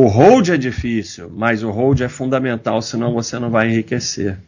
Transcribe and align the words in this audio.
O 0.00 0.06
hold 0.06 0.50
é 0.50 0.56
difícil, 0.56 1.28
mas 1.28 1.64
o 1.64 1.72
hold 1.72 2.02
é 2.02 2.08
fundamental, 2.08 2.80
senão 2.80 3.12
você 3.12 3.36
não 3.36 3.50
vai 3.50 3.68
enriquecer. 3.68 4.38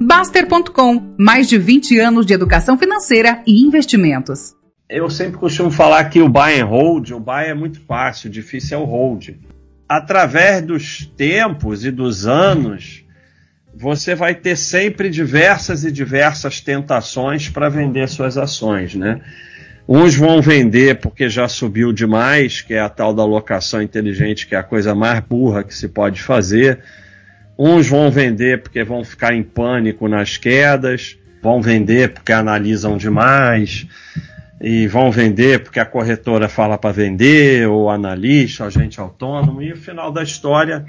Baster.com, 0.00 1.14
mais 1.18 1.50
de 1.50 1.58
20 1.58 1.98
anos 1.98 2.24
de 2.24 2.32
educação 2.32 2.78
financeira 2.78 3.42
e 3.46 3.62
investimentos. 3.62 4.54
Eu 4.88 5.10
sempre 5.10 5.36
costumo 5.36 5.70
falar 5.70 6.04
que 6.04 6.22
o 6.22 6.30
buy 6.30 6.58
and 6.58 6.64
hold, 6.64 7.10
o 7.10 7.20
buy 7.20 7.44
é 7.44 7.52
muito 7.52 7.78
fácil, 7.82 8.30
o 8.30 8.32
difícil 8.32 8.78
é 8.78 8.80
o 8.80 8.86
hold. 8.86 9.32
Através 9.86 10.62
dos 10.62 11.04
tempos 11.14 11.84
e 11.84 11.90
dos 11.90 12.26
anos, 12.26 13.04
você 13.74 14.14
vai 14.14 14.34
ter 14.34 14.56
sempre 14.56 15.10
diversas 15.10 15.84
e 15.84 15.92
diversas 15.92 16.58
tentações 16.58 17.50
para 17.50 17.68
vender 17.68 18.08
suas 18.08 18.38
ações, 18.38 18.94
né? 18.94 19.20
Uns 19.88 20.14
vão 20.14 20.40
vender 20.40 21.00
porque 21.00 21.28
já 21.28 21.48
subiu 21.48 21.92
demais, 21.92 22.60
que 22.60 22.74
é 22.74 22.80
a 22.80 22.88
tal 22.88 23.12
da 23.12 23.22
alocação 23.22 23.82
inteligente, 23.82 24.46
que 24.46 24.54
é 24.54 24.58
a 24.58 24.62
coisa 24.62 24.94
mais 24.94 25.20
burra 25.20 25.64
que 25.64 25.74
se 25.74 25.88
pode 25.88 26.22
fazer. 26.22 26.78
Uns 27.58 27.88
vão 27.88 28.10
vender 28.10 28.62
porque 28.62 28.84
vão 28.84 29.04
ficar 29.04 29.34
em 29.34 29.42
pânico 29.42 30.08
nas 30.08 30.36
quedas, 30.36 31.18
vão 31.42 31.60
vender 31.60 32.12
porque 32.14 32.32
analisam 32.32 32.96
demais, 32.96 33.86
e 34.60 34.86
vão 34.86 35.10
vender 35.10 35.62
porque 35.62 35.80
a 35.80 35.86
corretora 35.86 36.48
fala 36.48 36.76
para 36.76 36.92
vender, 36.92 37.66
ou 37.66 37.90
analista, 37.90 38.64
agente 38.64 39.00
autônomo, 39.00 39.62
e 39.62 39.72
o 39.72 39.76
final 39.76 40.12
da 40.12 40.22
história 40.22 40.84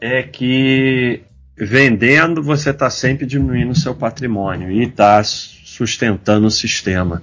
é 0.00 0.22
que 0.22 1.22
vendendo 1.56 2.42
você 2.42 2.70
está 2.70 2.90
sempre 2.90 3.26
diminuindo 3.26 3.78
seu 3.78 3.94
patrimônio 3.94 4.70
e 4.70 4.84
está 4.84 5.22
sustentando 5.22 6.46
o 6.46 6.50
sistema. 6.50 7.22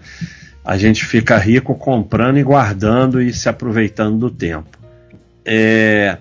A 0.63 0.77
gente 0.77 1.05
fica 1.05 1.37
rico 1.37 1.75
comprando 1.75 2.37
e 2.37 2.43
guardando 2.43 3.21
e 3.21 3.33
se 3.33 3.49
aproveitando 3.49 4.17
do 4.17 4.29
tempo. 4.29 4.77
É, 5.43 6.17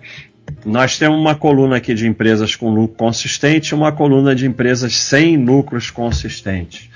nós 0.65 0.99
temos 0.99 1.19
uma 1.19 1.35
coluna 1.35 1.77
aqui 1.77 1.95
de 1.95 2.07
empresas 2.07 2.57
com 2.57 2.71
lucro 2.71 2.97
consistente 2.97 3.71
e 3.71 3.74
uma 3.74 3.93
coluna 3.93 4.35
de 4.35 4.47
empresas 4.47 4.97
sem 4.97 5.37
lucros 5.37 5.91
consistentes. 5.91 6.88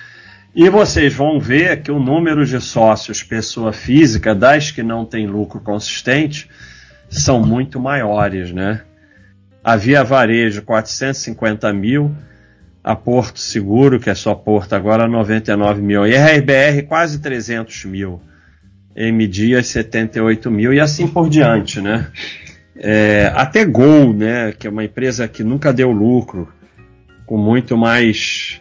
E 0.54 0.68
vocês 0.68 1.12
vão 1.12 1.40
ver 1.40 1.82
que 1.82 1.90
o 1.90 1.98
número 1.98 2.46
de 2.46 2.60
sócios 2.60 3.22
pessoa 3.22 3.72
física 3.72 4.34
das 4.34 4.70
que 4.70 4.82
não 4.82 5.04
têm 5.04 5.26
lucro 5.26 5.60
consistente 5.60 6.48
são 7.08 7.44
muito 7.44 7.80
maiores, 7.80 8.52
né? 8.52 8.82
A 9.62 9.76
Via 9.76 10.04
Varejo 10.04 10.62
450 10.62 11.72
mil, 11.72 12.14
a 12.84 12.94
Porto 12.94 13.40
Seguro, 13.40 13.98
que 13.98 14.10
é 14.10 14.14
só 14.14 14.34
Porto 14.34 14.74
agora 14.74 15.08
99 15.08 15.80
mil, 15.80 16.06
e 16.06 16.14
RBR 16.14 16.82
quase 16.86 17.18
300 17.18 17.86
mil, 17.86 18.20
M 18.94 19.26
Dias 19.26 19.68
78 19.68 20.50
mil 20.50 20.72
e 20.74 20.78
assim 20.78 21.08
por 21.08 21.30
diante, 21.30 21.80
né? 21.80 22.06
É, 22.76 23.32
até 23.34 23.64
Gol, 23.64 24.12
né, 24.12 24.52
que 24.52 24.66
é 24.66 24.70
uma 24.70 24.84
empresa 24.84 25.26
que 25.26 25.42
nunca 25.42 25.72
deu 25.72 25.90
lucro, 25.90 26.52
com 27.24 27.38
muito 27.38 27.76
mais 27.76 28.60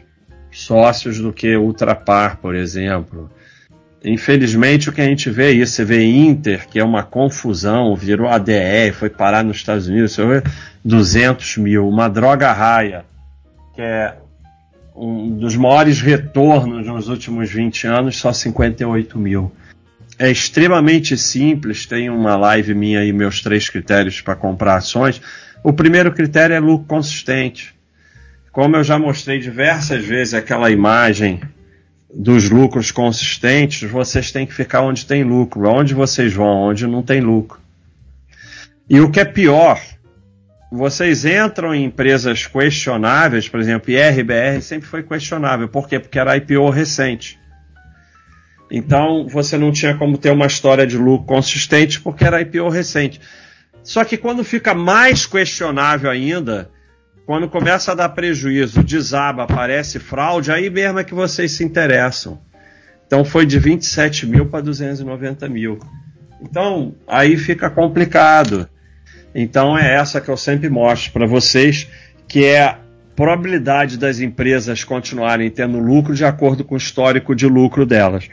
sócios 0.51 1.19
do 1.19 1.33
que 1.33 1.57
Ultrapar, 1.57 2.37
por 2.37 2.55
exemplo. 2.55 3.29
Infelizmente, 4.05 4.89
o 4.89 4.93
que 4.93 5.01
a 5.01 5.05
gente 5.05 5.29
vê 5.29 5.47
é 5.47 5.51
isso. 5.51 5.73
Você 5.73 5.85
vê 5.85 6.03
Inter, 6.03 6.67
que 6.67 6.79
é 6.79 6.83
uma 6.83 7.03
confusão, 7.03 7.95
virou 7.95 8.29
ADE, 8.29 8.91
foi 8.93 9.09
parar 9.09 9.43
nos 9.43 9.57
Estados 9.57 9.87
Unidos, 9.87 10.13
você 10.13 10.25
vê 10.25 10.43
200 10.83 11.57
mil. 11.57 11.87
Uma 11.87 12.09
droga 12.09 12.51
raia, 12.51 13.05
que 13.73 13.81
é 13.81 14.17
um 14.95 15.29
dos 15.37 15.55
maiores 15.55 16.01
retornos 16.01 16.85
nos 16.85 17.09
últimos 17.09 17.51
20 17.51 17.87
anos, 17.87 18.17
só 18.17 18.31
58 18.31 19.17
mil 19.17 19.51
é 20.17 20.29
extremamente 20.29 21.17
simples. 21.17 21.85
Tem 21.85 22.09
uma 22.09 22.35
live 22.35 22.73
minha 22.73 22.99
aí, 22.99 23.11
meus 23.11 23.41
três 23.41 23.69
critérios 23.69 24.21
para 24.21 24.35
comprar 24.35 24.75
ações. 24.75 25.21
O 25.63 25.73
primeiro 25.73 26.11
critério 26.11 26.55
é 26.55 26.59
lucro 26.59 26.87
consistente. 26.87 27.73
Como 28.51 28.75
eu 28.75 28.83
já 28.83 28.99
mostrei 28.99 29.39
diversas 29.39 30.05
vezes 30.05 30.33
aquela 30.33 30.69
imagem 30.69 31.41
dos 32.13 32.49
lucros 32.49 32.91
consistentes, 32.91 33.89
vocês 33.89 34.31
têm 34.31 34.45
que 34.45 34.53
ficar 34.53 34.81
onde 34.81 35.05
tem 35.05 35.23
lucro. 35.23 35.67
Onde 35.67 35.93
vocês 35.93 36.31
vão? 36.33 36.69
Onde 36.69 36.85
não 36.85 37.01
tem 37.01 37.19
lucro. 37.19 37.59
E 38.87 38.99
o 38.99 39.09
que 39.09 39.19
é 39.19 39.25
pior, 39.25 39.81
vocês 40.75 41.23
entram 41.23 41.73
em 41.75 41.83
empresas 41.83 42.47
questionáveis, 42.47 43.47
por 43.47 43.59
exemplo, 43.59 43.91
IRBR 43.91 44.59
sempre 44.59 44.87
foi 44.87 45.03
questionável. 45.03 45.67
Por 45.69 45.87
quê? 45.87 45.99
Porque 45.99 46.17
era 46.17 46.35
IPO 46.35 46.67
recente. 46.71 47.39
Então 48.71 49.27
você 49.27 49.55
não 49.55 49.71
tinha 49.71 49.95
como 49.95 50.17
ter 50.17 50.31
uma 50.31 50.47
história 50.47 50.87
de 50.87 50.97
lucro 50.97 51.27
consistente 51.27 52.01
porque 52.01 52.25
era 52.25 52.41
IPO 52.41 52.69
recente. 52.69 53.21
Só 53.83 54.03
que 54.03 54.17
quando 54.17 54.43
fica 54.43 54.73
mais 54.73 55.27
questionável 55.27 56.09
ainda, 56.09 56.71
quando 57.27 57.47
começa 57.47 57.91
a 57.91 57.95
dar 57.95 58.09
prejuízo, 58.09 58.81
desaba, 58.83 59.43
aparece 59.43 59.99
fraude, 59.99 60.51
aí 60.51 60.71
mesmo 60.71 60.97
é 60.97 61.03
que 61.03 61.13
vocês 61.13 61.51
se 61.51 61.63
interessam. 61.63 62.41
Então 63.05 63.23
foi 63.23 63.45
de 63.45 63.59
27 63.59 64.25
mil 64.25 64.47
para 64.47 64.61
290 64.61 65.47
mil. 65.49 65.77
Então 66.41 66.95
aí 67.07 67.37
fica 67.37 67.69
complicado. 67.69 68.67
Então 69.33 69.77
é 69.77 69.95
essa 69.95 70.21
que 70.21 70.29
eu 70.29 70.37
sempre 70.37 70.69
mostro 70.69 71.11
para 71.11 71.25
vocês, 71.25 71.87
que 72.27 72.45
é 72.45 72.61
a 72.61 72.79
probabilidade 73.15 73.97
das 73.97 74.19
empresas 74.19 74.83
continuarem 74.83 75.49
tendo 75.49 75.79
lucro 75.79 76.15
de 76.15 76.25
acordo 76.25 76.63
com 76.63 76.75
o 76.75 76.77
histórico 76.77 77.35
de 77.35 77.47
lucro 77.47 77.85
delas. 77.85 78.29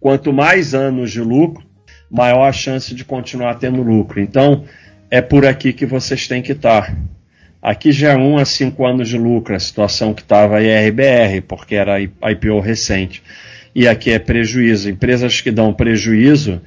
Quanto 0.00 0.32
mais 0.32 0.74
anos 0.74 1.10
de 1.10 1.20
lucro, 1.20 1.64
maior 2.10 2.46
a 2.46 2.52
chance 2.52 2.94
de 2.94 3.04
continuar 3.04 3.54
tendo 3.54 3.82
lucro. 3.82 4.20
Então, 4.20 4.64
é 5.10 5.20
por 5.20 5.46
aqui 5.46 5.72
que 5.72 5.86
vocês 5.86 6.26
têm 6.28 6.42
que 6.42 6.52
estar. 6.52 6.94
Aqui 7.62 7.92
já 7.92 8.12
é 8.12 8.16
1 8.16 8.38
a 8.38 8.44
5 8.44 8.86
anos 8.86 9.08
de 9.08 9.16
lucro, 9.16 9.54
a 9.54 9.60
situação 9.60 10.12
que 10.12 10.22
estava 10.22 10.56
a 10.56 10.62
IRBR, 10.62 11.42
porque 11.46 11.76
era 11.76 12.00
IPO 12.00 12.58
recente. 12.60 13.22
E 13.74 13.86
aqui 13.86 14.10
é 14.10 14.18
prejuízo. 14.18 14.90
Empresas 14.90 15.40
que 15.40 15.50
dão 15.50 15.72
prejuízo, 15.72 16.60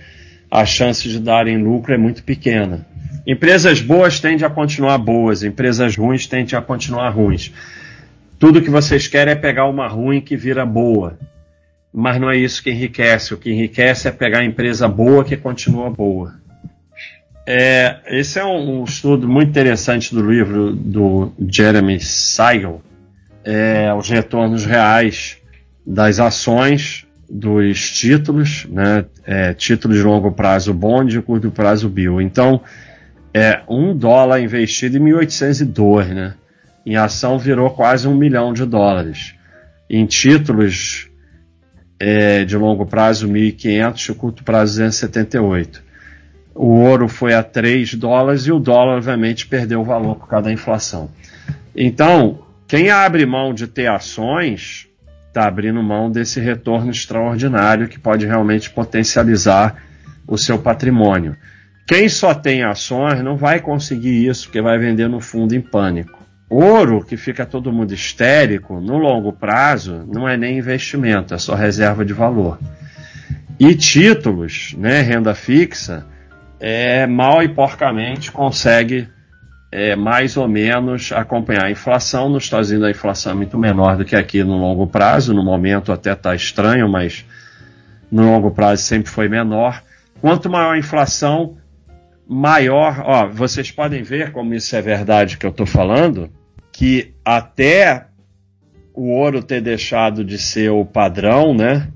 a 0.50 0.66
chance 0.66 1.08
de 1.10 1.20
darem 1.20 1.58
lucro 1.58 1.94
é 1.94 1.98
muito 1.98 2.24
pequena. 2.24 2.88
Empresas 3.26 3.82
boas 3.82 4.20
tendem 4.20 4.46
a 4.46 4.50
continuar 4.50 4.98
boas, 4.98 5.44
empresas 5.44 5.96
ruins 5.96 6.28
tendem 6.28 6.58
a 6.58 6.62
continuar 6.62 7.10
ruins. 7.10 7.52
Tudo 8.38 8.62
que 8.62 8.70
vocês 8.70 9.08
querem 9.08 9.34
é 9.34 9.36
pegar 9.36 9.66
uma 9.66 9.88
ruim 9.88 10.22
que 10.22 10.36
vira 10.36 10.66
boa 10.66 11.18
mas 11.98 12.20
não 12.20 12.30
é 12.30 12.36
isso 12.36 12.62
que 12.62 12.70
enriquece. 12.70 13.34
O 13.34 13.38
que 13.38 13.50
enriquece 13.50 14.10
é 14.10 14.12
pegar 14.12 14.40
a 14.40 14.46
empresa 14.46 14.86
boa 14.86 15.24
que 15.24 15.38
continua 15.38 15.90
boa. 15.90 16.34
É, 17.48 18.00
esse 18.08 18.38
é 18.38 18.44
um, 18.44 18.82
um, 18.82 18.84
estudo 18.84 19.30
muito 19.30 19.50
interessante 19.50 20.14
do 20.14 20.30
livro 20.30 20.74
do 20.74 21.32
Jeremy 21.48 22.02
Siegel, 22.02 22.82
é, 23.46 23.94
os 23.94 24.10
retornos 24.10 24.66
reais 24.66 25.38
das 25.88 26.20
ações 26.20 27.06
dos 27.30 27.92
títulos, 27.92 28.66
né, 28.70 29.06
é, 29.26 29.54
títulos 29.54 29.98
de 29.98 30.04
longo 30.04 30.32
prazo 30.34 30.74
bond 30.74 31.18
e 31.18 31.22
curto 31.22 31.50
prazo 31.50 31.88
bill. 31.88 32.20
Então, 32.20 32.62
é 33.38 33.64
um 33.68 33.94
dólar 33.94 34.40
investido 34.40 34.96
em 34.96 35.02
1802, 35.02 36.08
né? 36.08 36.36
Em 36.86 36.96
ação 36.96 37.38
virou 37.38 37.70
quase 37.70 38.08
um 38.08 38.16
milhão 38.16 38.54
de 38.54 38.66
dólares. 38.66 39.36
Em 39.90 40.06
títulos 40.06 41.10
é, 42.00 42.46
de 42.46 42.56
longo 42.56 42.86
prazo 42.86 43.28
1.500 43.28 44.08
e 44.08 44.12
o 44.14 44.16
curto 44.16 44.42
prazo 44.42 44.76
278. 44.76 45.84
O 46.54 46.80
ouro 46.80 47.10
foi 47.10 47.34
a 47.34 47.44
3 47.44 47.96
dólares 47.96 48.44
e 48.44 48.54
o 48.54 48.60
dólar, 48.60 48.96
obviamente, 48.96 49.46
perdeu 49.48 49.82
o 49.82 49.84
valor 49.84 50.16
por 50.16 50.30
causa 50.30 50.46
da 50.46 50.54
inflação. 50.54 51.10
Então, 51.76 52.40
quem 52.70 52.90
abre 52.90 53.26
mão 53.26 53.54
de 53.54 53.68
ter 53.68 53.88
ações 53.88 54.88
está 55.28 55.46
abrindo 55.46 55.84
mão 55.84 56.10
desse 56.10 56.40
retorno 56.40 56.90
extraordinário 56.90 57.90
que 57.90 58.00
pode 58.00 58.26
realmente 58.26 58.70
potencializar 58.70 59.84
o 60.26 60.38
seu 60.38 60.58
patrimônio. 60.58 61.36
Quem 61.88 62.10
só 62.10 62.34
tem 62.34 62.64
ações 62.64 63.22
não 63.22 63.38
vai 63.38 63.60
conseguir 63.60 64.26
isso, 64.26 64.46
porque 64.46 64.62
vai 64.62 64.78
vender 64.80 65.08
no 65.08 65.20
fundo 65.20 65.54
em 65.54 65.62
pânico. 65.62 66.20
Ouro, 66.50 67.04
que 67.04 67.16
fica 67.16 67.46
todo 67.46 67.72
mundo 67.72 67.94
histérico, 67.94 68.80
no 68.80 68.98
longo 68.98 69.32
prazo, 69.32 70.04
não 70.12 70.28
é 70.28 70.36
nem 70.36 70.58
investimento, 70.58 71.34
é 71.34 71.38
só 71.38 71.54
reserva 71.54 72.04
de 72.04 72.14
valor. 72.14 72.60
E 73.60 73.76
títulos, 73.76 74.76
né, 74.78 75.02
renda 75.02 75.34
fixa, 75.36 76.06
é, 76.60 77.06
mal 77.06 77.44
e 77.44 77.50
porcamente 77.50 78.32
consegue 78.32 79.08
é, 79.72 79.96
mais 79.96 80.38
ou 80.38 80.48
menos 80.48 81.12
acompanhar 81.12 81.66
a 81.66 81.72
inflação. 81.72 82.30
Nos 82.30 82.46
Estados 82.46 82.70
Unidos 82.70 82.88
a 82.88 82.92
inflação 82.92 83.34
é 83.34 83.36
muito 83.36 83.58
menor 83.58 83.98
do 83.98 84.06
que 84.06 84.16
aqui 84.16 84.44
no 84.44 84.58
longo 84.58 84.88
prazo, 84.88 85.34
no 85.34 85.44
momento 85.44 85.92
até 85.92 86.14
está 86.14 86.34
estranho, 86.34 86.90
mas 86.90 87.26
no 88.12 88.24
longo 88.24 88.52
prazo 88.52 88.82
sempre 88.84 89.12
foi 89.12 89.28
menor. 89.28 89.84
Quanto 90.22 90.50
maior 90.50 90.76
a 90.76 90.78
inflação, 90.78 91.58
maior. 92.28 93.02
Ó, 93.06 93.28
vocês 93.28 93.72
podem 93.72 94.04
ver 94.04 94.32
como 94.32 94.54
isso 94.54 94.76
é 94.76 94.82
verdade 94.82 95.38
que 95.38 95.46
eu 95.46 95.52
estou 95.52 95.66
falando, 95.66 96.30
que 96.72 97.14
até 97.24 98.08
o 98.94 99.10
ouro 99.10 99.44
ter 99.44 99.62
deixado 99.62 100.24
de 100.24 100.38
ser 100.38 100.72
o 100.72 100.86
padrão, 100.86 101.54
né? 101.54 101.90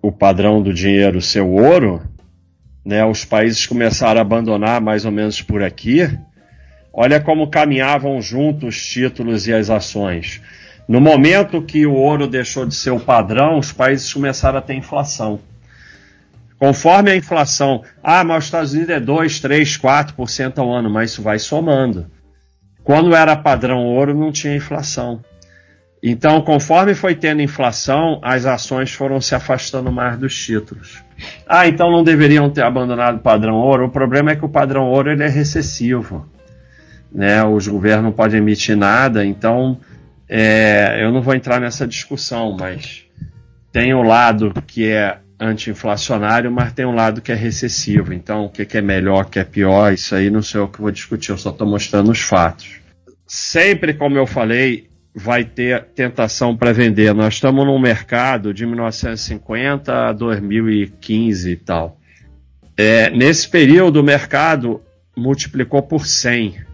O 0.00 0.10
padrão 0.10 0.60
do 0.60 0.74
dinheiro 0.74 1.22
ser 1.22 1.40
o 1.40 1.52
ouro, 1.52 2.02
né, 2.84 3.04
os 3.04 3.24
países 3.24 3.64
começaram 3.66 4.18
a 4.18 4.22
abandonar 4.22 4.80
mais 4.80 5.04
ou 5.04 5.12
menos 5.12 5.40
por 5.40 5.62
aqui, 5.62 6.10
olha 6.92 7.20
como 7.20 7.48
caminhavam 7.48 8.20
juntos 8.20 8.76
os 8.76 8.86
títulos 8.86 9.46
e 9.46 9.52
as 9.52 9.70
ações. 9.70 10.40
No 10.88 11.00
momento 11.00 11.62
que 11.62 11.86
o 11.86 11.94
ouro 11.94 12.26
deixou 12.26 12.66
de 12.66 12.74
ser 12.74 12.90
o 12.90 12.98
padrão, 12.98 13.58
os 13.58 13.72
países 13.72 14.12
começaram 14.12 14.58
a 14.58 14.62
ter 14.62 14.74
inflação. 14.74 15.38
Conforme 16.62 17.10
a 17.10 17.16
inflação, 17.16 17.82
ah, 18.00 18.22
mas 18.22 18.38
os 18.38 18.44
Estados 18.44 18.72
Unidos 18.72 18.90
é 18.90 19.00
2, 19.00 19.40
3, 19.40 19.78
4% 19.78 20.58
ao 20.58 20.72
ano, 20.72 20.88
mas 20.88 21.10
isso 21.10 21.20
vai 21.20 21.36
somando. 21.36 22.06
Quando 22.84 23.16
era 23.16 23.34
padrão 23.34 23.84
ouro, 23.84 24.14
não 24.14 24.30
tinha 24.30 24.54
inflação. 24.54 25.24
Então, 26.00 26.40
conforme 26.40 26.94
foi 26.94 27.16
tendo 27.16 27.42
inflação, 27.42 28.20
as 28.22 28.46
ações 28.46 28.92
foram 28.92 29.20
se 29.20 29.34
afastando 29.34 29.90
mais 29.90 30.16
dos 30.16 30.40
títulos. 30.40 31.02
Ah, 31.48 31.66
então 31.66 31.90
não 31.90 32.04
deveriam 32.04 32.48
ter 32.48 32.62
abandonado 32.62 33.16
o 33.16 33.22
padrão 33.22 33.56
ouro. 33.56 33.86
O 33.86 33.90
problema 33.90 34.30
é 34.30 34.36
que 34.36 34.44
o 34.44 34.48
padrão 34.48 34.88
ouro 34.88 35.10
ele 35.10 35.24
é 35.24 35.28
recessivo. 35.28 36.30
Né? 37.12 37.42
Os 37.42 37.66
governos 37.66 38.04
não 38.04 38.12
podem 38.12 38.38
emitir 38.38 38.76
nada, 38.76 39.26
então 39.26 39.80
é, 40.28 41.00
eu 41.02 41.10
não 41.10 41.22
vou 41.22 41.34
entrar 41.34 41.60
nessa 41.60 41.88
discussão, 41.88 42.56
mas 42.56 43.04
tem 43.72 43.92
o 43.92 44.02
lado 44.02 44.54
que 44.64 44.88
é 44.88 45.18
anti-inflacionário, 45.42 46.50
mas 46.50 46.72
tem 46.72 46.86
um 46.86 46.94
lado 46.94 47.20
que 47.20 47.32
é 47.32 47.34
recessivo. 47.34 48.12
Então, 48.12 48.44
o 48.44 48.48
que, 48.48 48.66
é 48.76 48.80
melhor, 48.80 49.24
o 49.24 49.28
que 49.28 49.40
é 49.40 49.44
pior, 49.44 49.92
isso 49.92 50.14
aí 50.14 50.30
não 50.30 50.42
sei 50.42 50.60
o 50.60 50.68
que 50.68 50.78
eu 50.78 50.82
vou 50.82 50.90
discutir, 50.92 51.30
eu 51.30 51.38
só 51.38 51.50
estou 51.50 51.66
mostrando 51.66 52.10
os 52.10 52.20
fatos. 52.20 52.80
Sempre, 53.26 53.94
como 53.94 54.16
eu 54.16 54.26
falei, 54.26 54.88
vai 55.14 55.44
ter 55.44 55.84
tentação 55.94 56.56
para 56.56 56.72
vender. 56.72 57.12
Nós 57.12 57.34
estamos 57.34 57.66
num 57.66 57.78
mercado 57.78 58.54
de 58.54 58.64
1950 58.64 60.08
a 60.08 60.12
2015 60.12 61.50
e 61.50 61.56
tal. 61.56 61.98
É, 62.76 63.10
nesse 63.10 63.48
período, 63.48 64.00
o 64.00 64.04
mercado 64.04 64.80
multiplicou 65.16 65.82
por 65.82 66.06
100. 66.06 66.72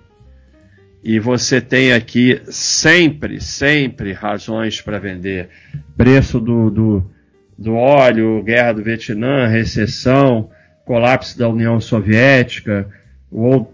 E 1.02 1.18
você 1.18 1.60
tem 1.60 1.92
aqui 1.92 2.40
sempre, 2.46 3.40
sempre 3.40 4.12
razões 4.12 4.80
para 4.80 4.98
vender. 4.98 5.48
Preço 5.96 6.38
do, 6.38 6.70
do, 6.70 7.10
do 7.58 7.74
óleo, 7.74 8.42
guerra 8.42 8.72
do 8.74 8.84
Vietnã, 8.84 9.48
recessão, 9.48 10.48
colapso 10.84 11.36
da 11.36 11.48
União 11.48 11.80
Soviética, 11.80 12.88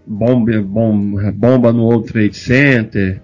bomba, 0.07 0.63
bomba, 1.33 1.73
no 1.73 1.85
World 1.85 2.11
Trade 2.11 2.37
Center, 2.37 3.21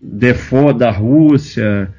default 0.00 0.78
da 0.78 0.90
Rússia, 0.90 1.94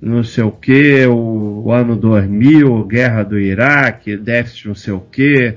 não 0.00 0.22
sei 0.24 0.44
o 0.44 0.50
que, 0.50 1.06
o, 1.06 1.62
o, 1.64 1.72
ano 1.72 1.96
2000, 1.96 2.84
guerra 2.84 3.22
do 3.22 3.38
Iraque, 3.38 4.16
déficit 4.16 4.68
não 4.68 4.74
sei 4.74 4.92
o 4.92 5.00
que, 5.00 5.54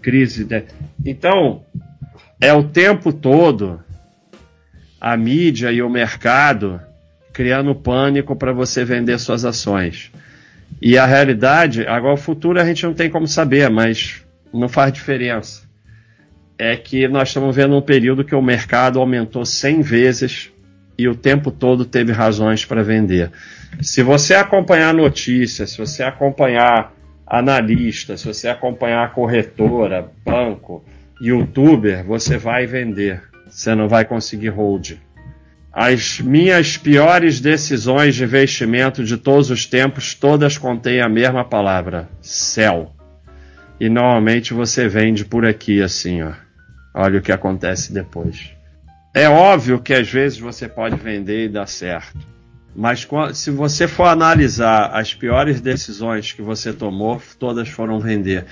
crise. 0.00 0.44
De... 0.44 0.62
Então, 1.04 1.62
é 2.40 2.52
o 2.52 2.62
tempo 2.62 3.12
todo 3.12 3.80
a 5.00 5.16
mídia 5.16 5.70
e 5.70 5.82
o 5.82 5.90
mercado 5.90 6.80
criando 7.32 7.74
pânico 7.74 8.34
para 8.34 8.52
você 8.52 8.84
vender 8.84 9.18
suas 9.18 9.44
ações. 9.44 10.10
E 10.80 10.98
a 10.98 11.06
realidade, 11.06 11.86
agora 11.86 12.14
o 12.14 12.18
futuro 12.18 12.60
a 12.60 12.64
gente 12.64 12.84
não 12.84 12.94
tem 12.94 13.08
como 13.08 13.26
saber, 13.26 13.70
mas 13.70 14.24
não 14.52 14.68
faz 14.68 14.92
diferença. 14.92 15.62
É 16.58 16.76
que 16.76 17.06
nós 17.08 17.28
estamos 17.28 17.54
vendo 17.54 17.76
um 17.76 17.82
período 17.82 18.24
que 18.24 18.34
o 18.34 18.42
mercado 18.42 18.98
aumentou 18.98 19.44
100 19.44 19.82
vezes 19.82 20.52
e 20.98 21.08
o 21.08 21.14
tempo 21.14 21.50
todo 21.50 21.84
teve 21.84 22.12
razões 22.12 22.64
para 22.64 22.82
vender. 22.82 23.30
Se 23.80 24.02
você 24.02 24.34
acompanhar 24.34 24.94
notícias, 24.94 25.70
se 25.70 25.78
você 25.78 26.02
acompanhar 26.02 26.94
analista, 27.26 28.16
se 28.16 28.26
você 28.26 28.48
acompanhar 28.48 29.12
corretora, 29.12 30.10
banco, 30.24 30.84
youtuber, 31.20 32.04
você 32.04 32.38
vai 32.38 32.66
vender. 32.66 33.22
Você 33.48 33.74
não 33.74 33.88
vai 33.88 34.04
conseguir 34.04 34.48
hold. 34.48 34.92
As 35.78 36.20
minhas 36.20 36.78
piores 36.78 37.38
decisões 37.38 38.14
de 38.14 38.24
investimento 38.24 39.04
de 39.04 39.18
todos 39.18 39.50
os 39.50 39.66
tempos, 39.66 40.14
todas 40.14 40.56
contêm 40.56 41.02
a 41.02 41.08
mesma 41.08 41.44
palavra: 41.44 42.08
céu. 42.22 42.94
E 43.78 43.86
normalmente 43.86 44.54
você 44.54 44.88
vende 44.88 45.26
por 45.26 45.44
aqui 45.44 45.82
assim, 45.82 46.22
ó. 46.22 46.32
Olha 46.94 47.18
o 47.18 47.22
que 47.22 47.30
acontece 47.30 47.92
depois. 47.92 48.52
É 49.12 49.28
óbvio 49.28 49.78
que 49.78 49.92
às 49.92 50.10
vezes 50.10 50.38
você 50.38 50.66
pode 50.66 50.96
vender 50.96 51.44
e 51.44 51.48
dar 51.50 51.66
certo. 51.66 52.20
Mas 52.74 53.06
se 53.34 53.50
você 53.50 53.86
for 53.86 54.04
analisar 54.04 54.92
as 54.94 55.12
piores 55.12 55.60
decisões 55.60 56.32
que 56.32 56.40
você 56.40 56.72
tomou, 56.72 57.20
todas 57.38 57.68
foram 57.68 58.00
vender. 58.00 58.46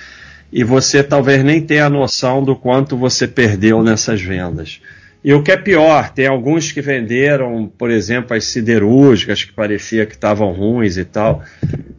E 0.51 0.63
você 0.63 1.03
talvez 1.03 1.43
nem 1.43 1.59
tenha 1.59 1.89
noção 1.89 2.43
do 2.43 2.55
quanto 2.55 2.95
você 2.95 3.27
perdeu 3.27 3.81
nessas 3.81 4.21
vendas. 4.21 4.79
E 5.25 5.33
o 5.33 5.41
que 5.41 5.51
é 5.51 5.57
pior, 5.57 6.11
tem 6.11 6.27
alguns 6.27 6.71
que 6.71 6.81
venderam, 6.81 7.65
por 7.65 7.89
exemplo, 7.89 8.37
as 8.37 8.45
siderúrgicas 8.45 9.43
que 9.43 9.51
parecia 9.51 10.05
que 10.05 10.13
estavam 10.13 10.51
ruins 10.51 10.97
e 10.97 11.03
tal. 11.03 11.41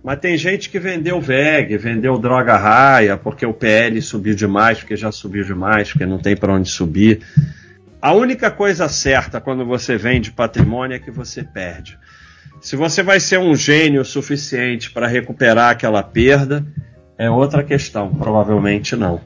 Mas 0.04 0.20
tem 0.20 0.38
gente 0.38 0.70
que 0.70 0.78
vendeu 0.78 1.20
VEG, 1.20 1.76
vendeu 1.76 2.16
droga 2.18 2.56
raia, 2.56 3.16
porque 3.16 3.44
o 3.44 3.52
PL 3.52 4.00
subiu 4.00 4.32
demais, 4.32 4.78
porque 4.78 4.94
já 4.94 5.10
subiu 5.10 5.42
demais, 5.42 5.90
porque 5.90 6.06
não 6.06 6.18
tem 6.18 6.36
para 6.36 6.52
onde 6.52 6.68
subir. 6.68 7.18
A 8.00 8.12
única 8.12 8.48
coisa 8.48 8.88
certa 8.88 9.40
quando 9.40 9.66
você 9.66 9.96
vende 9.96 10.30
patrimônio 10.30 10.94
é 10.94 11.00
que 11.00 11.10
você 11.10 11.42
perde. 11.42 11.98
Se 12.60 12.76
você 12.76 13.02
vai 13.02 13.18
ser 13.18 13.40
um 13.40 13.56
gênio 13.56 14.04
suficiente 14.04 14.92
para 14.92 15.08
recuperar 15.08 15.70
aquela 15.70 16.00
perda, 16.00 16.64
é 17.18 17.28
outra 17.28 17.64
questão, 17.64 18.08
provavelmente 18.14 18.94
não. 18.94 19.20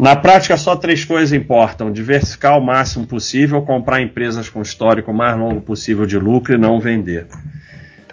Na 0.00 0.16
prática, 0.16 0.56
só 0.56 0.74
três 0.74 1.04
coisas 1.04 1.30
importam: 1.30 1.92
diversificar 1.92 2.56
o 2.56 2.64
máximo 2.64 3.06
possível, 3.06 3.60
comprar 3.60 4.00
empresas 4.00 4.48
com 4.48 4.62
histórico 4.62 5.12
mais 5.12 5.36
longo 5.36 5.60
possível 5.60 6.06
de 6.06 6.18
lucro 6.18 6.54
e 6.54 6.58
não 6.58 6.80
vender. 6.80 7.26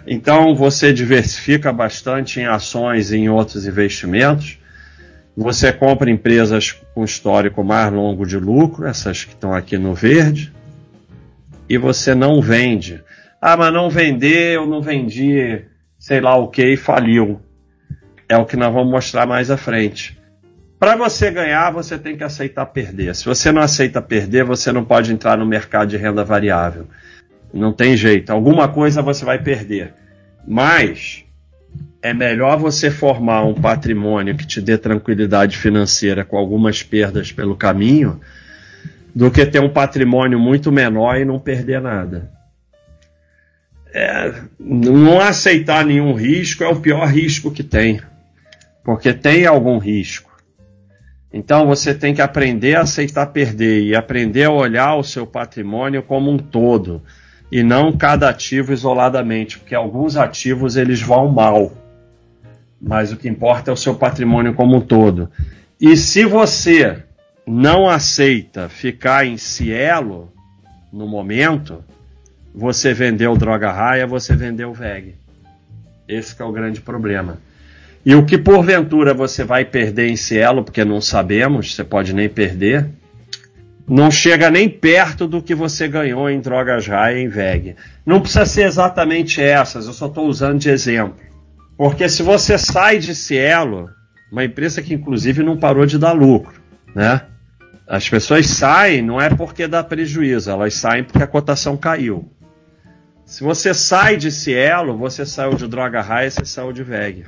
Então, 0.06 0.54
você 0.54 0.92
diversifica 0.92 1.72
bastante 1.72 2.40
em 2.40 2.44
ações 2.44 3.10
e 3.10 3.16
em 3.16 3.30
outros 3.30 3.66
investimentos 3.66 4.58
você 5.34 5.72
compra 5.72 6.10
empresas 6.10 6.72
com 6.94 7.04
histórico 7.04 7.64
mais 7.64 7.90
longo 7.90 8.26
de 8.26 8.36
lucro, 8.36 8.86
essas 8.86 9.24
que 9.24 9.32
estão 9.32 9.54
aqui 9.54 9.78
no 9.78 9.94
verde, 9.94 10.52
e 11.68 11.78
você 11.78 12.14
não 12.14 12.42
vende. 12.42 13.02
Ah, 13.40 13.56
mas 13.56 13.72
não 13.72 13.88
vender, 13.88 14.56
eu 14.56 14.66
não 14.66 14.82
vendi, 14.82 15.62
sei 15.98 16.20
lá 16.20 16.36
o 16.36 16.48
que, 16.48 16.66
e 16.66 16.76
faliu. 16.76 17.40
É 18.28 18.36
o 18.36 18.44
que 18.44 18.56
nós 18.56 18.74
vamos 18.74 18.90
mostrar 18.90 19.26
mais 19.26 19.50
à 19.50 19.56
frente. 19.56 20.17
Para 20.78 20.96
você 20.96 21.30
ganhar, 21.30 21.72
você 21.72 21.98
tem 21.98 22.16
que 22.16 22.22
aceitar 22.22 22.64
perder. 22.66 23.14
Se 23.14 23.24
você 23.24 23.50
não 23.50 23.60
aceita 23.60 24.00
perder, 24.00 24.44
você 24.44 24.70
não 24.70 24.84
pode 24.84 25.12
entrar 25.12 25.36
no 25.36 25.44
mercado 25.44 25.88
de 25.88 25.96
renda 25.96 26.22
variável. 26.22 26.86
Não 27.52 27.72
tem 27.72 27.96
jeito. 27.96 28.30
Alguma 28.30 28.68
coisa 28.68 29.02
você 29.02 29.24
vai 29.24 29.42
perder. 29.42 29.92
Mas 30.46 31.24
é 32.00 32.14
melhor 32.14 32.58
você 32.58 32.90
formar 32.90 33.44
um 33.44 33.54
patrimônio 33.54 34.36
que 34.36 34.46
te 34.46 34.60
dê 34.60 34.78
tranquilidade 34.78 35.56
financeira 35.56 36.24
com 36.24 36.36
algumas 36.36 36.82
perdas 36.82 37.32
pelo 37.32 37.56
caminho 37.56 38.20
do 39.14 39.32
que 39.32 39.44
ter 39.44 39.60
um 39.60 39.68
patrimônio 39.68 40.38
muito 40.38 40.70
menor 40.70 41.18
e 41.18 41.24
não 41.24 41.40
perder 41.40 41.80
nada. 41.80 42.30
É, 43.92 44.32
não 44.60 45.20
aceitar 45.20 45.84
nenhum 45.84 46.12
risco 46.12 46.62
é 46.62 46.68
o 46.68 46.76
pior 46.76 47.06
risco 47.08 47.50
que 47.50 47.64
tem, 47.64 48.00
porque 48.84 49.12
tem 49.12 49.44
algum 49.44 49.78
risco. 49.78 50.27
Então 51.32 51.66
você 51.66 51.94
tem 51.94 52.14
que 52.14 52.22
aprender 52.22 52.76
a 52.76 52.82
aceitar 52.82 53.26
perder 53.26 53.82
e 53.82 53.94
aprender 53.94 54.44
a 54.44 54.50
olhar 54.50 54.94
o 54.96 55.04
seu 55.04 55.26
patrimônio 55.26 56.02
como 56.02 56.30
um 56.30 56.38
todo 56.38 57.02
e 57.50 57.62
não 57.62 57.96
cada 57.96 58.28
ativo 58.28 58.72
isoladamente, 58.72 59.58
porque 59.58 59.74
alguns 59.74 60.16
ativos 60.16 60.76
eles 60.76 61.00
vão 61.00 61.28
mal 61.28 61.72
mas 62.80 63.12
o 63.12 63.16
que 63.16 63.28
importa 63.28 63.70
é 63.70 63.74
o 63.74 63.76
seu 63.76 63.94
patrimônio 63.94 64.54
como 64.54 64.76
um 64.76 64.80
todo. 64.80 65.30
E 65.80 65.96
se 65.96 66.24
você 66.24 67.02
não 67.46 67.88
aceita 67.88 68.68
ficar 68.68 69.26
em 69.26 69.36
cielo 69.36 70.32
no 70.92 71.06
momento, 71.06 71.82
você 72.54 72.92
vendeu 72.94 73.36
droga 73.36 73.70
raia, 73.72 74.06
você 74.06 74.34
vendeu 74.36 74.72
VEG. 74.72 75.14
Esse 76.06 76.40
é 76.40 76.44
o 76.44 76.52
grande 76.52 76.80
problema. 76.80 77.38
E 78.08 78.14
o 78.14 78.24
que 78.24 78.38
porventura 78.38 79.12
você 79.12 79.44
vai 79.44 79.66
perder 79.66 80.08
em 80.08 80.16
cielo, 80.16 80.64
porque 80.64 80.82
não 80.82 80.98
sabemos, 80.98 81.74
você 81.74 81.84
pode 81.84 82.14
nem 82.14 82.26
perder, 82.26 82.88
não 83.86 84.10
chega 84.10 84.50
nem 84.50 84.66
perto 84.66 85.28
do 85.28 85.42
que 85.42 85.54
você 85.54 85.86
ganhou 85.86 86.30
em 86.30 86.40
drogas 86.40 86.86
raia 86.86 87.18
em 87.18 87.28
VEG. 87.28 87.76
Não 88.06 88.18
precisa 88.18 88.46
ser 88.46 88.62
exatamente 88.62 89.42
essas, 89.42 89.86
eu 89.86 89.92
só 89.92 90.06
estou 90.06 90.26
usando 90.26 90.58
de 90.58 90.70
exemplo. 90.70 91.16
Porque 91.76 92.08
se 92.08 92.22
você 92.22 92.56
sai 92.56 92.98
de 92.98 93.14
Cielo, 93.14 93.90
uma 94.32 94.42
empresa 94.42 94.80
que 94.80 94.94
inclusive 94.94 95.42
não 95.42 95.58
parou 95.58 95.84
de 95.84 95.98
dar 95.98 96.12
lucro, 96.12 96.62
né? 96.94 97.20
As 97.86 98.08
pessoas 98.08 98.46
saem 98.46 99.02
não 99.02 99.20
é 99.20 99.28
porque 99.28 99.68
dá 99.68 99.84
prejuízo, 99.84 100.50
elas 100.50 100.72
saem 100.72 101.04
porque 101.04 101.22
a 101.22 101.26
cotação 101.26 101.76
caiu. 101.76 102.26
Se 103.26 103.44
você 103.44 103.74
sai 103.74 104.16
de 104.16 104.32
Cielo, 104.32 104.96
você 104.96 105.26
saiu 105.26 105.56
de 105.56 105.68
droga 105.68 106.00
raia, 106.00 106.30
você 106.30 106.46
saiu 106.46 106.72
de 106.72 106.82
VEG. 106.82 107.26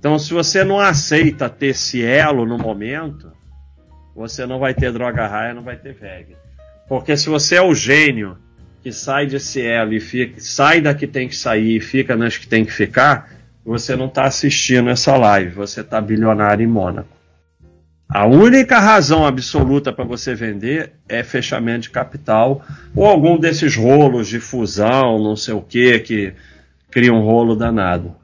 Então, 0.00 0.18
se 0.18 0.32
você 0.32 0.64
não 0.64 0.80
aceita 0.80 1.46
ter 1.46 1.66
esse 1.66 2.02
elo 2.02 2.46
no 2.46 2.56
momento, 2.56 3.30
você 4.16 4.46
não 4.46 4.58
vai 4.58 4.72
ter 4.72 4.90
droga 4.90 5.26
raia, 5.26 5.52
não 5.52 5.62
vai 5.62 5.76
ter 5.76 5.92
VEG. 5.92 6.36
Porque 6.88 7.14
se 7.18 7.28
você 7.28 7.56
é 7.56 7.62
o 7.62 7.74
gênio 7.74 8.38
que 8.82 8.90
sai 8.90 9.26
desse 9.26 9.60
elo 9.60 9.92
e 9.92 10.00
fica, 10.00 10.40
sai 10.40 10.80
da 10.80 10.94
que 10.94 11.06
tem 11.06 11.28
que 11.28 11.36
sair 11.36 11.76
e 11.76 11.80
fica 11.80 12.16
nas 12.16 12.38
que 12.38 12.48
tem 12.48 12.64
que 12.64 12.72
ficar, 12.72 13.30
você 13.62 13.94
não 13.94 14.06
está 14.06 14.24
assistindo 14.24 14.88
essa 14.88 15.14
live, 15.18 15.50
você 15.50 15.82
está 15.82 16.00
bilionário 16.00 16.64
em 16.64 16.66
Mônaco. 16.66 17.14
A 18.08 18.26
única 18.26 18.78
razão 18.78 19.26
absoluta 19.26 19.92
para 19.92 20.06
você 20.06 20.34
vender 20.34 20.94
é 21.10 21.22
fechamento 21.22 21.82
de 21.82 21.90
capital 21.90 22.64
ou 22.96 23.04
algum 23.04 23.38
desses 23.38 23.76
rolos 23.76 24.28
de 24.28 24.40
fusão, 24.40 25.22
não 25.22 25.36
sei 25.36 25.52
o 25.52 25.60
que, 25.60 25.98
que 25.98 26.32
cria 26.90 27.12
um 27.12 27.20
rolo 27.20 27.54
danado. 27.54 28.16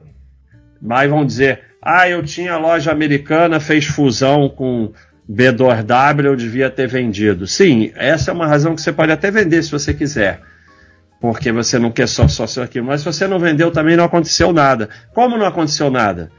Mas 0.81 1.07
vão 1.09 1.25
dizer, 1.25 1.66
ah, 1.81 2.09
eu 2.09 2.23
tinha 2.23 2.57
loja 2.57 2.91
americana, 2.91 3.59
fez 3.59 3.85
fusão 3.85 4.49
com 4.49 4.91
B2W, 5.29 6.25
eu 6.25 6.35
devia 6.35 6.69
ter 6.69 6.87
vendido. 6.87 7.45
Sim, 7.45 7.91
essa 7.95 8.31
é 8.31 8.33
uma 8.33 8.47
razão 8.47 8.75
que 8.75 8.81
você 8.81 8.91
pode 8.91 9.11
até 9.11 9.29
vender 9.29 9.61
se 9.63 9.71
você 9.71 9.93
quiser. 9.93 10.41
Porque 11.19 11.51
você 11.51 11.79
não 11.79 11.91
quer 11.91 12.07
só 12.07 12.27
sócio 12.27 12.61
aqui. 12.61 12.79
Mas 12.79 13.01
se 13.01 13.05
você 13.05 13.27
não 13.27 13.39
vendeu, 13.39 13.71
também 13.71 13.97
não 13.97 14.03
aconteceu 14.03 14.53
nada. 14.53 14.89
Como 15.13 15.37
não 15.37 15.45
aconteceu 15.45 15.89
nada? 15.89 16.31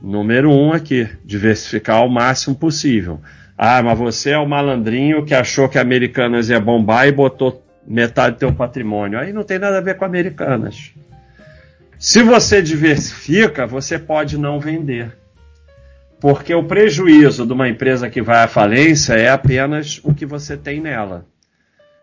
Número 0.00 0.50
um 0.50 0.72
aqui, 0.72 1.08
diversificar 1.24 1.96
ao 1.96 2.08
máximo 2.08 2.54
possível. 2.54 3.20
Ah, 3.56 3.82
mas 3.82 3.98
você 3.98 4.30
é 4.30 4.38
o 4.38 4.46
malandrinho 4.46 5.24
que 5.24 5.34
achou 5.34 5.68
que 5.68 5.78
Americanas 5.78 6.48
ia 6.48 6.60
bombar 6.60 7.08
e 7.08 7.12
botou 7.12 7.64
metade 7.86 8.36
do 8.36 8.38
teu 8.38 8.52
patrimônio. 8.52 9.18
Aí 9.18 9.32
não 9.32 9.42
tem 9.42 9.58
nada 9.58 9.78
a 9.78 9.80
ver 9.80 9.96
com 9.96 10.04
Americanas. 10.04 10.92
Se 11.98 12.22
você 12.22 12.62
diversifica, 12.62 13.66
você 13.66 13.98
pode 13.98 14.38
não 14.38 14.60
vender. 14.60 15.16
Porque 16.20 16.54
o 16.54 16.62
prejuízo 16.62 17.44
de 17.44 17.52
uma 17.52 17.68
empresa 17.68 18.08
que 18.08 18.22
vai 18.22 18.44
à 18.44 18.48
falência 18.48 19.14
é 19.14 19.28
apenas 19.28 20.00
o 20.04 20.14
que 20.14 20.24
você 20.24 20.56
tem 20.56 20.80
nela. 20.80 21.26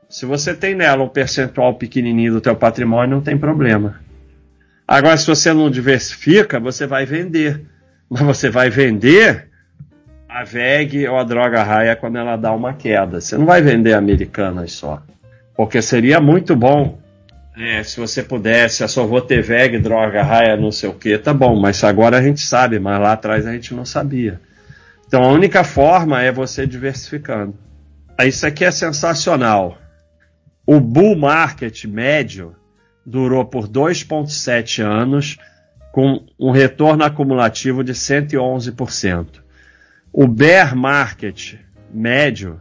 Se 0.09 0.25
você 0.25 0.53
tem 0.53 0.75
nela 0.75 1.03
um 1.03 1.09
percentual 1.09 1.75
pequenininho 1.75 2.33
do 2.33 2.41
teu 2.41 2.55
patrimônio, 2.55 3.15
não 3.15 3.21
tem 3.21 3.37
problema. 3.37 4.01
Agora, 4.85 5.15
se 5.15 5.27
você 5.27 5.53
não 5.53 5.69
diversifica, 5.69 6.59
você 6.59 6.85
vai 6.85 7.05
vender. 7.05 7.65
Mas 8.09 8.21
você 8.21 8.49
vai 8.49 8.69
vender 8.69 9.49
a 10.27 10.43
VEG 10.43 11.07
ou 11.07 11.17
a 11.17 11.23
droga 11.23 11.63
raia 11.63 11.95
quando 11.95 12.17
ela 12.17 12.35
dá 12.35 12.51
uma 12.51 12.73
queda. 12.73 13.21
Você 13.21 13.37
não 13.37 13.45
vai 13.45 13.61
vender 13.61 13.93
americanas 13.93 14.73
só. 14.73 15.01
Porque 15.55 15.81
seria 15.81 16.19
muito 16.19 16.53
bom 16.53 16.99
é, 17.57 17.83
se 17.83 17.99
você 17.99 18.21
pudesse, 18.21 18.83
eu 18.83 18.87
só 18.87 19.05
vou 19.05 19.21
ter 19.21 19.41
VEG, 19.41 19.79
droga 19.79 20.21
raia, 20.21 20.57
não 20.57 20.71
sei 20.71 20.89
o 20.89 20.93
que, 20.93 21.17
tá 21.17 21.33
bom, 21.33 21.59
mas 21.59 21.83
agora 21.83 22.17
a 22.17 22.21
gente 22.21 22.41
sabe, 22.41 22.79
mas 22.79 22.99
lá 22.99 23.13
atrás 23.13 23.47
a 23.47 23.53
gente 23.53 23.73
não 23.73 23.85
sabia. 23.85 24.41
Então 25.07 25.23
a 25.23 25.31
única 25.31 25.63
forma 25.63 26.21
é 26.21 26.31
você 26.31 26.67
diversificando. 26.67 27.57
Isso 28.19 28.45
aqui 28.45 28.65
é 28.65 28.71
sensacional. 28.71 29.77
O 30.65 30.79
bull 30.79 31.15
market 31.15 31.85
médio 31.85 32.55
durou 33.05 33.45
por 33.45 33.67
2,7 33.67 34.83
anos 34.83 35.37
com 35.91 36.25
um 36.39 36.51
retorno 36.51 37.03
acumulativo 37.03 37.83
de 37.83 37.93
111%. 37.93 39.41
O 40.11 40.27
bear 40.27 40.75
market 40.75 41.55
médio 41.93 42.59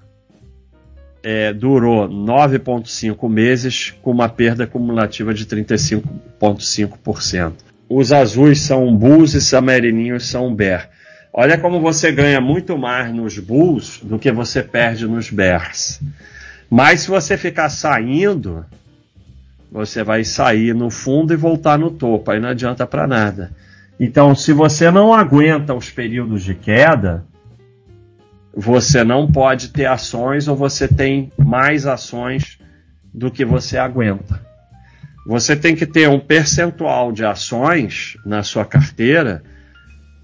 é, 1.25 1.53
durou 1.55 2.07
9,5 2.07 3.31
meses, 3.31 3.95
com 4.03 4.11
uma 4.11 4.29
perda 4.29 4.65
acumulativa 4.65 5.33
de 5.33 5.47
35,5%. 5.47 7.55
Os 7.89 8.13
azuis 8.13 8.61
são 8.61 8.95
bulls 8.95 9.33
e 9.33 9.39
os 9.39 9.55
amarelinhos 9.55 10.29
são 10.29 10.55
bear. 10.55 10.91
Olha 11.33 11.57
como 11.57 11.81
você 11.81 12.13
ganha 12.13 12.39
muito 12.41 12.77
mais 12.77 13.11
nos 13.13 13.39
bulls 13.39 14.01
do 14.03 14.19
que 14.19 14.31
você 14.31 14.63
perde 14.63 15.07
nos 15.07 15.31
bears. 15.31 15.99
Mas 16.71 17.01
se 17.01 17.09
você 17.09 17.39
ficar 17.39 17.71
saindo, 17.71 18.65
você 19.73 20.05
vai 20.05 20.25
sair 20.25 20.75
no 20.75 20.91
fundo 20.91 21.33
e 21.33 21.37
voltar 21.37 21.79
no 21.79 21.91
topo, 21.91 22.31
aí 22.31 22.39
não 22.39 22.51
adianta 22.51 22.87
para 22.87 23.07
nada. 23.07 23.51
Então, 23.99 24.35
se 24.35 24.53
você 24.53 24.91
não 24.91 25.15
aguenta 25.15 25.73
os 25.75 25.89
períodos 25.91 26.45
de 26.45 26.55
queda, 26.55 27.25
você 28.57 29.03
não 29.03 29.31
pode 29.31 29.69
ter 29.69 29.87
ações 29.87 30.49
ou 30.49 30.57
você 30.57 30.87
tem 30.87 31.33
mais 31.39 31.87
ações 31.87 32.59
do 33.13 33.31
que 33.31 33.45
você 33.45 33.77
aguenta. 33.77 34.41
Você 35.27 35.57
tem 35.57 35.75
que 35.75 35.87
ter 35.87 36.09
um 36.09 36.21
percentual 36.21 37.11
de 37.11 37.25
ações 37.25 38.17
na 38.25 38.43
sua 38.43 38.65
carteira 38.65 39.43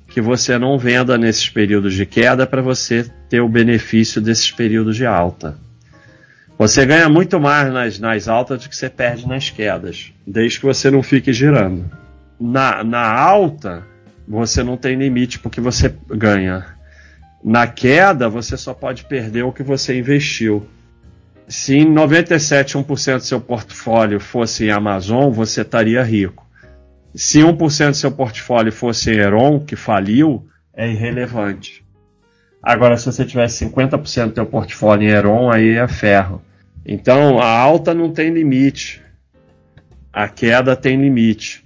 que 0.08 0.20
você 0.20 0.58
não 0.58 0.76
venda 0.76 1.16
nesses 1.16 1.48
períodos 1.48 1.94
de 1.94 2.04
queda 2.04 2.46
para 2.46 2.60
você 2.60 3.10
ter 3.28 3.40
o 3.40 3.48
benefício 3.48 4.20
desses 4.20 4.50
períodos 4.50 4.96
de 4.96 5.06
alta. 5.06 5.56
Você 6.58 6.84
ganha 6.84 7.08
muito 7.08 7.40
mais 7.40 7.72
nas, 7.72 7.98
nas 7.98 8.28
altas 8.28 8.62
do 8.62 8.68
que 8.68 8.76
você 8.76 8.90
perde 8.90 9.26
nas 9.26 9.48
quedas, 9.48 10.12
desde 10.26 10.60
que 10.60 10.66
você 10.66 10.90
não 10.90 11.02
fique 11.02 11.32
girando. 11.32 11.90
Na, 12.38 12.84
na 12.84 13.00
alta, 13.00 13.82
você 14.28 14.62
não 14.62 14.76
tem 14.76 14.96
limite 14.96 15.38
porque 15.38 15.60
você 15.60 15.94
ganha. 16.08 16.79
Na 17.42 17.66
queda, 17.66 18.28
você 18.28 18.56
só 18.56 18.74
pode 18.74 19.04
perder 19.04 19.42
o 19.44 19.52
que 19.52 19.62
você 19.62 19.98
investiu. 19.98 20.66
Se 21.48 21.74
em 21.74 21.90
97, 21.90 22.76
1% 22.76 23.16
do 23.16 23.22
seu 23.22 23.40
portfólio 23.40 24.20
fosse 24.20 24.66
em 24.66 24.70
Amazon, 24.70 25.32
você 25.32 25.62
estaria 25.62 26.02
rico. 26.02 26.46
Se 27.14 27.40
1% 27.40 27.90
do 27.90 27.96
seu 27.96 28.12
portfólio 28.12 28.70
fosse 28.70 29.10
em 29.10 29.18
Heron, 29.18 29.58
que 29.58 29.74
faliu, 29.74 30.46
é 30.72 30.88
irrelevante. 30.88 31.84
Agora, 32.62 32.96
se 32.96 33.06
você 33.06 33.24
tivesse 33.24 33.64
50% 33.64 34.28
do 34.28 34.34
seu 34.34 34.46
portfólio 34.46 35.08
em 35.08 35.10
Heron, 35.10 35.50
aí 35.50 35.70
é 35.70 35.88
ferro. 35.88 36.42
Então 36.84 37.40
a 37.40 37.48
alta 37.48 37.94
não 37.94 38.12
tem 38.12 38.30
limite, 38.30 39.02
a 40.12 40.28
queda 40.28 40.76
tem 40.76 41.00
limite. 41.00 41.64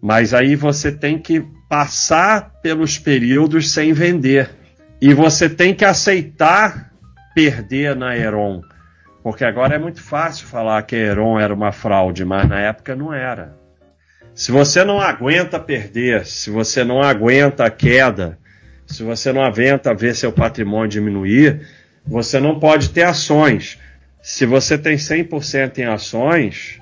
Mas 0.00 0.32
aí 0.32 0.56
você 0.56 0.90
tem 0.90 1.18
que 1.18 1.44
passar 1.68 2.54
pelos 2.62 2.98
períodos 2.98 3.70
sem 3.70 3.92
vender. 3.92 4.59
E 5.00 5.14
você 5.14 5.48
tem 5.48 5.74
que 5.74 5.84
aceitar 5.84 6.92
perder 7.34 7.96
na 7.96 8.16
Heron. 8.16 8.62
Porque 9.22 9.44
agora 9.44 9.74
é 9.74 9.78
muito 9.78 10.02
fácil 10.02 10.46
falar 10.46 10.82
que 10.82 10.96
a 10.96 10.98
Heron 10.98 11.38
era 11.38 11.54
uma 11.54 11.72
fraude, 11.72 12.24
mas 12.24 12.48
na 12.48 12.60
época 12.60 12.94
não 12.94 13.12
era. 13.12 13.58
Se 14.34 14.52
você 14.52 14.84
não 14.84 15.00
aguenta 15.00 15.58
perder, 15.58 16.26
se 16.26 16.50
você 16.50 16.84
não 16.84 17.02
aguenta 17.02 17.64
a 17.64 17.70
queda, 17.70 18.38
se 18.86 19.02
você 19.02 19.32
não 19.32 19.42
aguenta 19.42 19.94
ver 19.94 20.14
seu 20.14 20.32
patrimônio 20.32 20.88
diminuir, 20.88 21.66
você 22.06 22.40
não 22.40 22.58
pode 22.58 22.90
ter 22.90 23.02
ações. 23.02 23.78
Se 24.22 24.44
você 24.44 24.76
tem 24.76 24.96
100% 24.96 25.78
em 25.78 25.84
ações, 25.84 26.80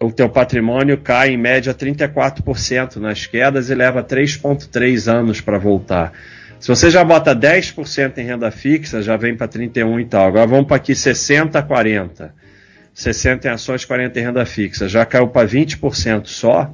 o 0.00 0.10
teu 0.10 0.28
patrimônio 0.28 0.98
cai 0.98 1.30
em 1.30 1.36
média 1.36 1.74
34% 1.74 2.96
nas 2.96 3.26
quedas 3.26 3.68
e 3.68 3.74
leva 3.74 4.02
3,3 4.02 5.12
anos 5.12 5.40
para 5.40 5.58
voltar. 5.58 6.12
Se 6.60 6.68
você 6.68 6.90
já 6.90 7.02
bota 7.02 7.34
10% 7.34 8.18
em 8.18 8.24
renda 8.24 8.50
fixa, 8.50 9.00
já 9.00 9.16
vem 9.16 9.34
para 9.34 9.48
31 9.48 9.98
e 9.98 10.04
tal. 10.04 10.26
Agora 10.26 10.46
vamos 10.46 10.66
para 10.66 10.76
aqui 10.76 10.94
60, 10.94 11.60
40. 11.62 12.34
60 12.92 13.48
em 13.48 13.50
ações, 13.50 13.84
40 13.86 14.20
em 14.20 14.22
renda 14.22 14.44
fixa. 14.44 14.86
Já 14.86 15.06
caiu 15.06 15.28
para 15.28 15.48
20% 15.48 16.26
só 16.26 16.70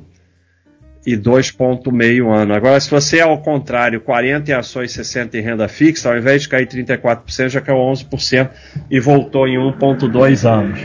e 1.07 1.17
2,5 1.17 2.35
ano. 2.35 2.53
Agora, 2.53 2.81
se 2.81 2.91
você 2.91 3.19
é 3.19 3.23
ao 3.23 3.39
contrário, 3.39 4.01
40 4.01 4.51
em 4.51 4.55
ações, 4.55 4.91
60 4.91 5.39
em 5.39 5.41
renda 5.41 5.69
fixa, 5.69 6.11
ao 6.11 6.19
invés 6.19 6.43
de 6.43 6.49
cair 6.49 6.67
34%, 6.67 7.49
já 7.49 7.61
caiu 7.61 7.79
11% 7.79 8.51
e 8.91 8.99
voltou 8.99 9.47
em 9.47 9.57
1,2 9.57 10.51
anos. 10.51 10.81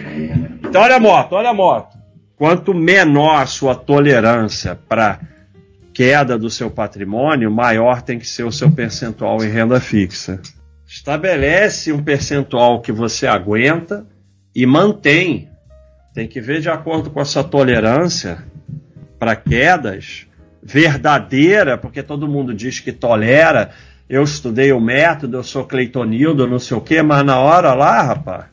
Então, 0.63 0.79
olha 0.79 0.97
a 0.97 0.99
moto, 0.99 1.33
olha 1.33 1.49
a 1.49 1.53
moto. 1.55 1.97
Quanto 2.37 2.71
menor 2.71 3.41
a 3.41 3.47
sua 3.47 3.73
tolerância 3.73 4.77
para 4.87 5.30
queda 6.01 6.35
do 6.35 6.49
seu 6.49 6.71
patrimônio, 6.71 7.51
maior 7.51 8.01
tem 8.01 8.17
que 8.17 8.27
ser 8.27 8.43
o 8.43 8.51
seu 8.51 8.71
percentual 8.71 9.43
em 9.43 9.49
renda 9.49 9.79
fixa. 9.79 10.41
Estabelece 10.87 11.91
um 11.91 12.01
percentual 12.01 12.81
que 12.81 12.91
você 12.91 13.27
aguenta 13.27 14.07
e 14.55 14.65
mantém. 14.65 15.47
Tem 16.11 16.27
que 16.27 16.41
ver 16.41 16.59
de 16.59 16.71
acordo 16.71 17.11
com 17.11 17.19
a 17.19 17.25
sua 17.25 17.43
tolerância 17.43 18.43
para 19.19 19.35
quedas 19.35 20.25
verdadeira, 20.63 21.77
porque 21.77 22.01
todo 22.01 22.27
mundo 22.27 22.51
diz 22.51 22.79
que 22.79 22.91
tolera. 22.91 23.69
Eu 24.09 24.23
estudei 24.23 24.71
o 24.71 24.81
método, 24.81 25.37
eu 25.37 25.43
sou 25.43 25.65
Cleitonildo, 25.65 26.47
não 26.47 26.57
sei 26.57 26.77
o 26.77 26.81
quê, 26.81 27.03
mas 27.03 27.23
na 27.23 27.37
hora 27.37 27.75
lá, 27.75 28.01
rapaz, 28.01 28.45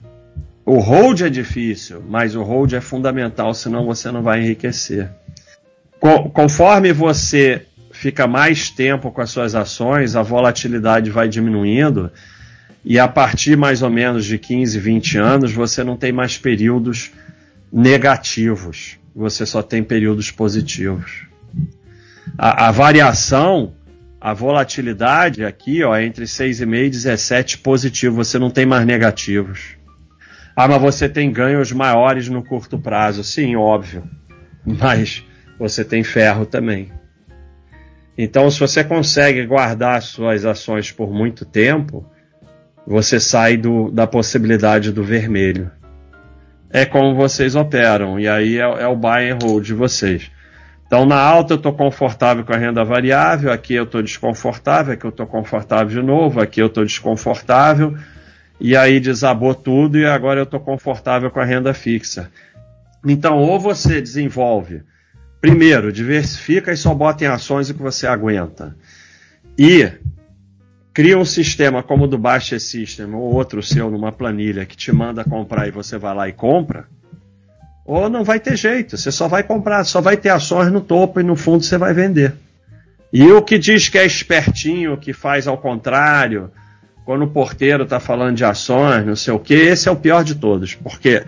o 0.67 0.81
hold 0.81 1.23
é 1.23 1.31
difícil, 1.31 2.05
mas 2.07 2.37
o 2.37 2.43
hold 2.43 2.75
é 2.75 2.81
fundamental, 2.83 3.55
senão 3.55 3.87
você 3.87 4.11
não 4.11 4.23
vai 4.23 4.43
enriquecer. 4.43 5.09
Conforme 6.33 6.93
você 6.93 7.67
fica 7.93 8.27
mais 8.27 8.71
tempo 8.71 9.11
com 9.11 9.21
as 9.21 9.31
suas 9.31 9.55
ações, 9.55 10.15
a 10.15 10.23
volatilidade 10.23 11.11
vai 11.11 11.29
diminuindo 11.29 12.11
e 12.85 12.99
a 12.99 13.09
partir 13.09 13.57
mais 13.57 13.83
ou 13.83 13.91
menos 13.91 14.25
de 14.25 14.39
15, 14.39 14.79
20 14.79 15.19
anos, 15.19 15.53
você 15.53 15.83
não 15.83 15.97
tem 15.97 16.13
mais 16.13 16.39
períodos 16.39 17.11
negativos 17.73 18.99
você 19.19 19.45
só 19.45 19.63
tem 19.63 19.83
períodos 19.83 20.31
positivos. 20.31 21.27
a, 22.39 22.69
a 22.69 22.71
variação, 22.71 23.75
a 24.21 24.33
volatilidade 24.33 25.45
aqui, 25.45 25.83
ó, 25.83 25.99
entre 25.99 26.25
6,5 26.25 26.87
e 26.87 26.91
17 26.91 27.59
positivo, 27.59 28.15
você 28.15 28.39
não 28.39 28.49
tem 28.49 28.65
mais 28.65 28.87
negativos. 28.87 29.77
Ah, 30.55 30.69
mas 30.69 30.81
você 30.81 31.09
tem 31.09 31.33
ganhos 31.33 31.73
maiores 31.73 32.29
no 32.29 32.45
curto 32.45 32.79
prazo. 32.79 33.25
Sim, 33.25 33.57
óbvio. 33.57 34.09
Mas 34.65 35.25
você 35.59 35.85
tem 35.85 36.05
ferro 36.05 36.47
também. 36.47 36.93
Então, 38.17 38.51
se 38.51 38.59
você 38.59 38.83
consegue 38.83 39.47
guardar 39.47 40.03
suas 40.03 40.45
ações 40.45 40.91
por 40.91 41.13
muito 41.13 41.45
tempo, 41.45 42.05
você 42.87 43.21
sai 43.21 43.57
do, 43.57 43.91
da 43.91 44.07
possibilidade 44.07 44.93
do 44.93 45.05
vermelho. 45.05 45.71
É 46.71 46.85
como 46.85 47.15
vocês 47.15 47.55
operam, 47.55 48.19
e 48.19 48.29
aí 48.29 48.59
é, 48.59 48.63
é 48.63 48.87
o 48.87 48.97
buy 48.97 49.31
and 49.31 49.39
hold 49.43 49.65
de 49.65 49.73
vocês. 49.73 50.31
Então, 50.87 51.05
na 51.05 51.21
alta 51.21 51.53
eu 51.53 51.59
estou 51.59 51.73
confortável 51.75 52.45
com 52.45 52.53
a 52.53 52.57
renda 52.57 52.83
variável, 52.83 53.53
aqui 53.53 53.75
eu 53.75 53.85
estou 53.85 54.03
desconfortável, 54.03 54.95
aqui 54.95 55.05
eu 55.05 55.11
estou 55.11 55.27
confortável 55.27 55.89
de 55.89 56.03
novo, 56.03 56.41
aqui 56.41 56.61
eu 56.61 56.67
estou 56.67 56.85
desconfortável, 56.85 57.95
e 58.59 58.75
aí 58.75 58.99
desabou 58.99 59.55
tudo 59.55 59.99
e 59.99 60.07
agora 60.07 60.41
eu 60.41 60.45
estou 60.45 60.59
confortável 60.59 61.31
com 61.31 61.41
a 61.41 61.45
renda 61.45 61.73
fixa. 61.73 62.31
Então, 63.07 63.39
ou 63.39 63.61
você 63.61 64.01
desenvolve 64.01 64.83
Primeiro, 65.41 65.93
diversifica 65.93 66.73
e 66.73 66.77
só 66.77 66.93
bota 66.95 67.25
em 67.25 67.29
ações 67.29 67.71
o 67.71 67.75
que 67.75 67.83
você 67.83 68.07
aguenta. 68.07 68.77
E 69.57 69.91
cria 70.93 71.17
um 71.17 71.25
sistema 71.25 71.83
como 71.83 72.05
o 72.05 72.09
do 72.09 72.19
Baixa 72.19 72.59
System 72.59 73.15
ou 73.15 73.35
outro 73.35 73.63
seu 73.63 73.91
numa 73.91 74.11
planilha 74.11 74.67
que 74.67 74.77
te 74.77 74.91
manda 74.91 75.23
comprar 75.23 75.69
e 75.69 75.71
você 75.71 75.97
vai 75.97 76.15
lá 76.15 76.29
e 76.29 76.33
compra. 76.33 76.89
Ou 77.85 78.11
não 78.11 78.25
vai 78.25 78.41
ter 78.41 78.57
jeito, 78.57 78.97
você 78.97 79.11
só 79.11 79.29
vai 79.29 79.43
comprar, 79.43 79.85
só 79.85 80.01
vai 80.01 80.17
ter 80.17 80.29
ações 80.29 80.71
no 80.73 80.81
topo 80.81 81.21
e 81.21 81.23
no 81.23 81.37
fundo 81.37 81.65
você 81.65 81.79
vai 81.79 81.95
vender. 81.95 82.35
E 83.13 83.31
o 83.31 83.41
que 83.41 83.59
diz 83.59 83.89
que 83.89 83.97
é 83.97 84.05
espertinho, 84.05 84.99
que 84.99 85.13
faz 85.13 85.47
ao 85.47 85.57
contrário, 85.57 86.51
quando 87.05 87.23
o 87.23 87.31
porteiro 87.31 87.85
está 87.85 87.99
falando 87.99 88.37
de 88.37 88.45
ações, 88.45 89.07
não 89.07 89.17
sei 89.17 89.33
o 89.33 89.39
que, 89.39 89.55
esse 89.55 89.89
é 89.89 89.91
o 89.91 89.97
pior 89.97 90.23
de 90.23 90.35
todos, 90.35 90.75
porque 90.75 91.25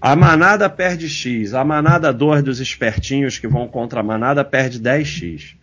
a 0.00 0.14
manada 0.14 0.68
perde 0.70 1.08
X. 1.08 1.54
A 1.54 1.64
manada 1.64 2.12
2 2.12 2.42
dos 2.42 2.60
espertinhos 2.60 3.38
que 3.38 3.48
vão 3.48 3.66
contra 3.66 4.00
a 4.00 4.02
manada 4.02 4.44
perde 4.44 4.80
10X. 4.80 5.56